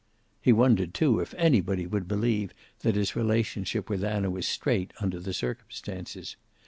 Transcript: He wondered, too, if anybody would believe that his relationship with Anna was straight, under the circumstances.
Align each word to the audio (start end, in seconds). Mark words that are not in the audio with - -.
He 0.41 0.51
wondered, 0.51 0.95
too, 0.95 1.19
if 1.19 1.35
anybody 1.35 1.85
would 1.85 2.07
believe 2.07 2.55
that 2.79 2.95
his 2.95 3.15
relationship 3.15 3.87
with 3.87 4.03
Anna 4.03 4.31
was 4.31 4.47
straight, 4.47 4.93
under 4.99 5.19
the 5.19 5.31
circumstances. 5.31 6.35